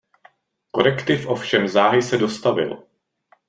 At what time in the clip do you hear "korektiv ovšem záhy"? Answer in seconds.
0.71-2.01